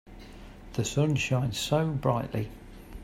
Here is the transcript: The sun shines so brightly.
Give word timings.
The 0.73 0.83
sun 0.83 1.15
shines 1.15 1.59
so 1.59 1.91
brightly. 1.91 2.49